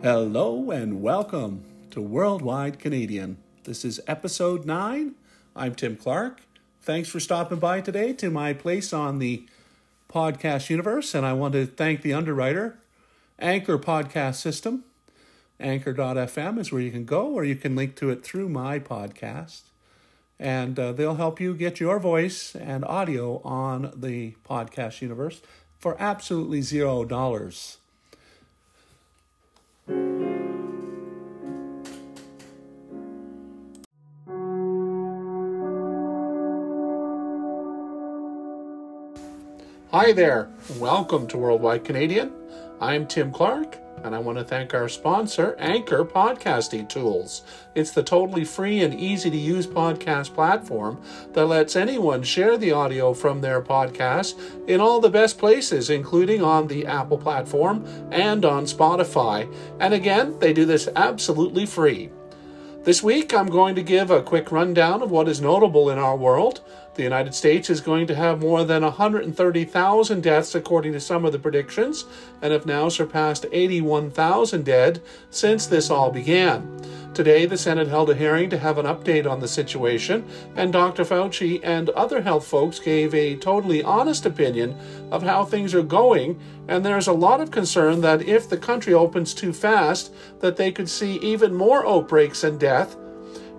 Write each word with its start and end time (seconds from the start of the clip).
Hello 0.00 0.70
and 0.70 1.02
welcome 1.02 1.64
to 1.90 2.00
Worldwide 2.00 2.78
Canadian. 2.78 3.38
This 3.64 3.84
is 3.84 4.00
episode 4.06 4.64
9. 4.64 5.16
I'm 5.56 5.74
Tim 5.74 5.96
Clark. 5.96 6.42
Thanks 6.80 7.08
for 7.08 7.18
stopping 7.18 7.58
by 7.58 7.80
today 7.80 8.12
to 8.12 8.30
my 8.30 8.52
place 8.52 8.92
on 8.92 9.18
the 9.18 9.44
podcast 10.08 10.70
universe, 10.70 11.16
and 11.16 11.26
I 11.26 11.32
want 11.32 11.54
to 11.54 11.66
thank 11.66 12.02
the 12.02 12.14
underwriter, 12.14 12.78
Anchor 13.40 13.76
Podcast 13.76 14.36
System. 14.36 14.84
Anchor.fm 15.58 16.60
is 16.60 16.70
where 16.70 16.80
you 16.80 16.92
can 16.92 17.04
go, 17.04 17.26
or 17.26 17.42
you 17.42 17.56
can 17.56 17.74
link 17.74 17.96
to 17.96 18.10
it 18.10 18.22
through 18.22 18.48
my 18.48 18.78
podcast. 18.78 19.62
And 20.38 20.78
uh, 20.78 20.92
they'll 20.92 21.16
help 21.16 21.40
you 21.40 21.54
get 21.54 21.80
your 21.80 21.98
voice 21.98 22.54
and 22.54 22.84
audio 22.84 23.38
on 23.42 23.92
the 23.96 24.36
podcast 24.48 25.02
universe 25.02 25.42
for 25.76 25.96
absolutely 26.00 26.62
zero 26.62 27.04
dollars. 27.04 27.78
Hi 39.90 40.12
there, 40.12 40.50
welcome 40.78 41.26
to 41.28 41.38
Worldwide 41.38 41.82
Canadian. 41.82 42.30
I'm 42.78 43.06
Tim 43.06 43.32
Clark, 43.32 43.78
and 44.04 44.14
I 44.14 44.18
want 44.18 44.36
to 44.36 44.44
thank 44.44 44.74
our 44.74 44.86
sponsor, 44.86 45.56
Anchor 45.58 46.04
Podcasting 46.04 46.90
Tools. 46.90 47.42
It's 47.74 47.92
the 47.92 48.02
totally 48.02 48.44
free 48.44 48.80
and 48.80 48.92
easy 48.92 49.30
to 49.30 49.36
use 49.38 49.66
podcast 49.66 50.34
platform 50.34 51.00
that 51.32 51.46
lets 51.46 51.74
anyone 51.74 52.22
share 52.22 52.58
the 52.58 52.70
audio 52.70 53.14
from 53.14 53.40
their 53.40 53.62
podcast 53.62 54.38
in 54.68 54.78
all 54.78 55.00
the 55.00 55.08
best 55.08 55.38
places, 55.38 55.88
including 55.88 56.42
on 56.42 56.66
the 56.66 56.84
Apple 56.84 57.16
platform 57.16 57.82
and 58.10 58.44
on 58.44 58.64
Spotify. 58.64 59.50
And 59.80 59.94
again, 59.94 60.38
they 60.38 60.52
do 60.52 60.66
this 60.66 60.90
absolutely 60.96 61.64
free. 61.64 62.10
This 62.88 63.02
week, 63.02 63.34
I'm 63.34 63.48
going 63.48 63.74
to 63.74 63.82
give 63.82 64.10
a 64.10 64.22
quick 64.22 64.50
rundown 64.50 65.02
of 65.02 65.10
what 65.10 65.28
is 65.28 65.42
notable 65.42 65.90
in 65.90 65.98
our 65.98 66.16
world. 66.16 66.62
The 66.94 67.02
United 67.02 67.34
States 67.34 67.68
is 67.68 67.82
going 67.82 68.06
to 68.06 68.14
have 68.14 68.40
more 68.40 68.64
than 68.64 68.82
130,000 68.82 70.22
deaths, 70.22 70.54
according 70.54 70.94
to 70.94 71.00
some 71.00 71.26
of 71.26 71.32
the 71.32 71.38
predictions, 71.38 72.06
and 72.40 72.50
have 72.50 72.64
now 72.64 72.88
surpassed 72.88 73.44
81,000 73.52 74.64
dead 74.64 75.02
since 75.28 75.66
this 75.66 75.90
all 75.90 76.10
began. 76.10 76.77
Today, 77.18 77.46
the 77.46 77.58
Senate 77.58 77.88
held 77.88 78.10
a 78.10 78.14
hearing 78.14 78.48
to 78.50 78.58
have 78.58 78.78
an 78.78 78.86
update 78.86 79.28
on 79.28 79.40
the 79.40 79.48
situation, 79.48 80.24
and 80.54 80.72
Dr. 80.72 81.04
Fauci 81.04 81.58
and 81.64 81.90
other 81.90 82.22
health 82.22 82.46
folks 82.46 82.78
gave 82.78 83.12
a 83.12 83.34
totally 83.34 83.82
honest 83.82 84.24
opinion 84.24 84.78
of 85.10 85.24
how 85.24 85.44
things 85.44 85.74
are 85.74 85.82
going, 85.82 86.38
and 86.68 86.86
there's 86.86 87.08
a 87.08 87.12
lot 87.12 87.40
of 87.40 87.50
concern 87.50 88.02
that 88.02 88.22
if 88.22 88.48
the 88.48 88.56
country 88.56 88.94
opens 88.94 89.34
too 89.34 89.52
fast, 89.52 90.14
that 90.38 90.56
they 90.56 90.70
could 90.70 90.88
see 90.88 91.16
even 91.16 91.52
more 91.52 91.84
outbreaks 91.84 92.44
and 92.44 92.60
death. 92.60 92.94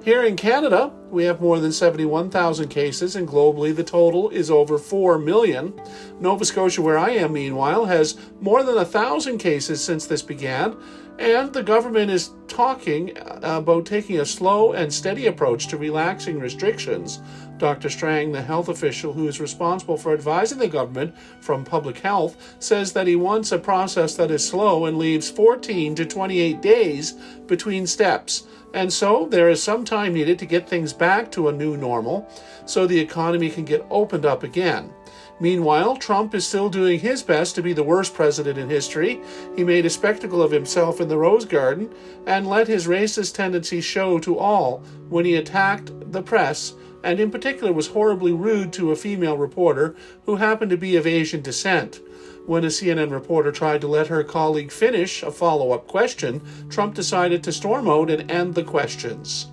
Here 0.06 0.24
in 0.24 0.38
Canada, 0.38 0.94
we 1.12 1.24
have 1.26 1.42
more 1.42 1.60
than 1.60 1.72
71,000 1.72 2.68
cases, 2.70 3.16
and 3.16 3.28
globally 3.28 3.76
the 3.76 3.84
total 3.84 4.30
is 4.30 4.52
over 4.52 4.78
4 4.78 5.18
million. 5.18 5.74
Nova 6.20 6.46
Scotia, 6.46 6.82
where 6.82 6.98
I 6.98 7.12
am, 7.12 7.34
meanwhile, 7.34 7.86
has 7.86 8.18
more 8.42 8.64
than 8.64 8.76
1,000 8.76 9.38
cases 9.38 9.84
since 9.84 10.06
this 10.06 10.22
began, 10.22 10.76
and 11.20 11.52
the 11.52 11.64
government 11.64 12.10
is 12.10 12.32
talking 12.48 13.18
uh, 13.18 13.40
about 13.44 13.86
taking 13.86 14.20
a 14.20 14.26
slow 14.26 14.72
and 14.72 14.92
steady 14.92 15.28
approach 15.28 15.68
to 15.68 15.78
relaxing 15.78 16.40
restrictions. 16.40 17.22
Dr. 17.58 17.90
Strang, 17.90 18.32
the 18.32 18.42
health 18.42 18.70
official 18.70 19.12
who 19.12 19.28
is 19.28 19.42
responsible 19.42 19.98
for 19.98 20.14
advising 20.14 20.60
the 20.60 20.68
government 20.68 21.14
from 21.42 21.66
public 21.66 21.98
health, 21.98 22.56
says 22.60 22.94
that 22.94 23.06
he 23.06 23.18
wants 23.18 23.52
a 23.52 23.60
process 23.60 24.16
that 24.16 24.32
is 24.32 24.48
slow 24.48 24.86
and 24.86 24.98
leaves 24.98 25.30
14 25.30 25.94
to 25.96 26.06
28 26.06 26.62
days 26.62 27.12
between 27.48 27.86
steps. 27.86 28.46
And 28.74 28.92
so 28.92 29.28
there 29.30 29.50
is 29.50 29.62
some 29.62 29.84
time 29.84 30.14
needed 30.14 30.40
to 30.40 30.46
get 30.46 30.70
things 30.70 30.94
back 31.00 31.32
to 31.32 31.48
a 31.48 31.54
new 31.54 31.76
normal 31.76 32.30
so 32.66 32.86
the 32.86 33.00
economy 33.00 33.50
can 33.50 33.66
get 33.66 33.86
opened 33.90 34.26
up 34.26 34.44
again. 34.44 34.94
Meanwhile, 35.40 35.96
Trump 35.96 36.36
is 36.36 36.46
still 36.46 36.70
doing 36.70 37.00
his 37.00 37.24
best 37.24 37.56
to 37.56 37.62
be 37.62 37.72
the 37.72 37.84
worst 37.84 38.14
president 38.14 38.60
in 38.60 38.70
history. 38.70 39.22
He 39.56 39.64
made 39.64 39.86
a 39.86 39.90
spectacle 39.90 40.42
of 40.42 40.52
himself 40.52 41.00
in 41.00 41.08
the 41.08 41.18
Rose 41.18 41.46
Garden 41.46 41.94
and 42.28 42.46
let 42.46 42.68
his 42.68 42.88
racist 42.88 43.36
tendencies 43.36 43.86
show 43.86 44.20
to 44.20 44.38
all 44.38 44.84
when 45.08 45.26
he 45.26 45.36
attacked 45.36 46.12
the 46.12 46.22
press 46.22 46.74
and 47.04 47.20
in 47.20 47.32
particular 47.32 47.72
was 47.72 47.88
horribly 47.88 48.34
rude 48.34 48.74
to 48.74 48.92
a 48.92 48.96
female 48.96 49.38
reporter 49.38 49.96
who 50.26 50.36
happened 50.36 50.70
to 50.72 50.78
be 50.78 50.96
of 50.96 51.08
Asian 51.08 51.42
descent. 51.42 52.02
When 52.46 52.64
a 52.64 52.68
CNN 52.68 53.12
reporter 53.12 53.52
tried 53.52 53.82
to 53.82 53.88
let 53.88 54.08
her 54.08 54.24
colleague 54.24 54.72
finish 54.72 55.24
a 55.24 55.32
follow 55.32 55.72
up 55.72 55.88
question, 55.88 56.42
Trump 56.70 56.96
decided 56.96 57.44
to 57.44 57.52
storm 57.52 57.88
out 57.88 58.10
and 58.10 58.30
end 58.30 58.56
the 58.56 58.64
questions. 58.64 59.48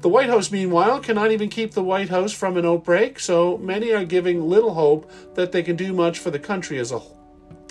The 0.00 0.08
White 0.08 0.28
House, 0.28 0.52
meanwhile, 0.52 1.00
cannot 1.00 1.32
even 1.32 1.48
keep 1.48 1.72
the 1.72 1.82
White 1.82 2.08
House 2.08 2.32
from 2.32 2.56
an 2.56 2.64
outbreak, 2.64 3.18
so 3.18 3.58
many 3.58 3.92
are 3.92 4.04
giving 4.04 4.48
little 4.48 4.74
hope 4.74 5.10
that 5.34 5.50
they 5.50 5.60
can 5.64 5.74
do 5.74 5.92
much 5.92 6.20
for 6.20 6.30
the 6.30 6.38
country 6.38 6.78
as 6.78 6.92
a 6.92 6.98
whole 7.00 7.18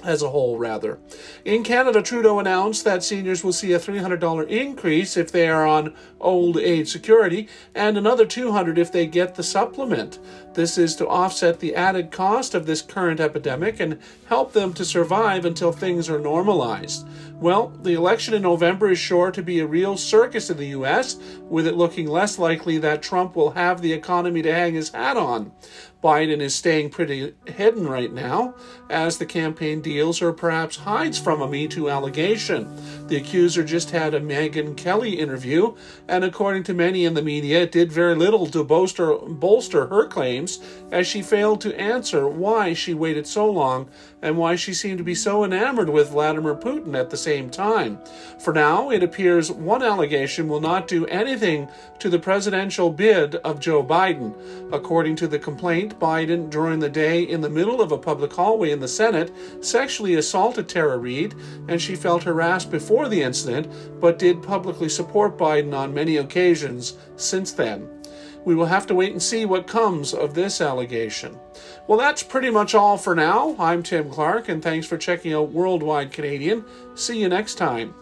as 0.04 0.22
a 0.22 0.30
whole, 0.30 0.58
rather. 0.58 1.00
In 1.44 1.64
Canada, 1.64 2.02
Trudeau 2.02 2.40
announced 2.40 2.84
that 2.84 3.04
seniors 3.04 3.44
will 3.44 3.54
see 3.54 3.74
a 3.74 3.80
$300 3.80 4.48
increase 4.48 5.18
if 5.18 5.32
they 5.32 5.50
are 5.50 5.66
on 5.66 5.96
old 6.20 6.58
age 6.58 6.90
security 6.90 7.48
and 7.74 7.98
another 7.98 8.26
200 8.26 8.78
if 8.78 8.92
they 8.92 9.08
get 9.08 9.36
the 9.36 9.44
supplement. 9.44 10.20
This 10.58 10.80
is 10.80 10.96
to 10.96 11.08
offset 11.08 11.60
the 11.60 11.76
added 11.76 12.10
cost 12.10 12.56
of 12.56 12.66
this 12.66 12.82
current 12.82 13.20
epidemic 13.20 13.80
and 13.80 14.00
help 14.26 14.54
them 14.54 14.74
to 14.74 14.84
survive 14.84 15.46
until 15.46 15.72
things 15.72 16.10
are 16.10 16.18
normalized. 16.18 17.08
Well, 17.36 17.68
the 17.84 17.94
election 17.94 18.34
in 18.34 18.42
November 18.42 18.90
is 18.90 18.98
sure 18.98 19.30
to 19.30 19.44
be 19.44 19.60
a 19.60 19.68
real 19.68 19.98
circus 19.98 20.50
in 20.50 20.58
the 20.58 20.70
US, 20.70 21.18
with 21.42 21.68
it 21.68 21.76
looking 21.76 22.08
less 22.08 22.40
likely 22.40 22.80
that 22.80 23.04
Trump 23.04 23.36
will 23.36 23.52
have 23.52 23.82
the 23.82 23.94
economy 23.94 24.42
to 24.42 24.52
hang 24.52 24.74
his 24.74 24.90
hat 24.90 25.16
on. 25.16 25.52
Biden 26.04 26.40
is 26.40 26.54
staying 26.54 26.90
pretty 26.90 27.34
hidden 27.46 27.88
right 27.88 28.14
now 28.14 28.54
as 28.90 29.18
the 29.18 29.26
campaign 29.26 29.82
deals 29.82 30.22
or 30.22 30.32
perhaps 30.32 30.78
hides 30.78 31.18
from 31.18 31.42
a 31.42 31.48
Me 31.48 31.68
Too 31.68 31.90
allegation. 31.90 32.68
The 33.08 33.18
accuser 33.18 33.64
just 33.64 33.92
had 33.92 34.14
a 34.14 34.22
Megyn 34.22 34.78
Kelly 34.78 35.20
interview, 35.20 35.76
and 36.08 36.24
according 36.24 36.64
to 36.64 36.74
many 36.74 37.04
in 37.04 37.14
the 37.14 37.22
media, 37.22 37.64
it 37.64 37.72
did 37.72 37.92
very 37.92 38.16
little 38.16 38.46
to 38.48 38.64
bolster, 38.64 39.16
bolster 39.16 39.88
her 39.88 40.06
claims 40.48 40.60
as 40.92 41.06
she 41.06 41.22
failed 41.22 41.60
to 41.62 41.80
answer 41.80 42.28
why 42.28 42.74
she 42.74 42.94
waited 42.94 43.28
so 43.28 43.50
long 43.50 43.90
and 44.22 44.38
why 44.38 44.56
she 44.56 44.74
seemed 44.74 44.98
to 44.98 45.04
be 45.04 45.14
so 45.14 45.44
enamored 45.44 45.90
with 45.90 46.10
Vladimir 46.10 46.56
Putin 46.56 46.98
at 46.98 47.10
the 47.10 47.18
same 47.18 47.50
time. 47.50 48.00
For 48.40 48.54
now, 48.54 48.90
it 48.90 49.04
appears 49.04 49.52
one 49.52 49.84
allegation 49.84 50.48
will 50.48 50.62
not 50.62 50.88
do 50.88 51.06
anything 51.08 51.68
to 52.00 52.10
the 52.10 52.20
presidential 52.20 52.90
bid 52.90 53.36
of 53.36 53.60
Joe 53.60 53.84
Biden. 53.84 54.34
According 54.72 55.18
to 55.18 55.28
the 55.28 55.40
complaint, 55.40 56.00
Biden, 56.00 56.50
during 56.50 56.80
the 56.80 56.90
day 56.90 57.24
in 57.24 57.42
the 57.42 57.50
middle 57.50 57.82
of 57.82 57.92
a 57.92 57.98
public 57.98 58.32
hallway 58.32 58.72
in 58.72 58.80
the 58.80 58.88
Senate, 58.88 59.32
sexually 59.62 60.16
assaulted 60.16 60.70
Tara 60.70 60.98
Reade, 60.98 61.36
and 61.68 61.82
she 61.82 61.96
felt 61.96 62.24
harassed 62.24 62.72
before 62.72 63.10
the 63.10 63.22
incident, 63.22 63.68
but 64.00 64.20
did 64.20 64.42
publicly 64.42 64.90
support 64.90 65.38
Biden 65.38 65.74
on 65.78 65.94
many 65.94 66.18
occasions 66.18 66.98
since 67.18 67.52
then. 67.52 67.97
We 68.48 68.56
will 68.56 68.68
have 68.68 68.88
to 68.88 68.96
wait 68.96 69.12
and 69.12 69.22
see 69.22 69.44
what 69.44 69.68
comes 69.68 70.14
of 70.14 70.34
this 70.34 70.62
allegation. 70.62 71.38
Well, 71.86 72.00
that's 72.00 72.24
pretty 72.24 72.50
much 72.50 72.74
all 72.74 72.98
for 72.98 73.14
now. 73.14 73.58
I'm 73.60 73.84
Tim 73.84 74.10
Clark, 74.10 74.48
and 74.48 74.64
thanks 74.64 74.88
for 74.88 74.98
checking 74.98 75.34
out 75.34 75.52
Worldwide 75.52 76.14
Canadian. 76.14 76.64
See 76.96 77.20
you 77.20 77.28
next 77.28 77.56
time. 77.56 77.94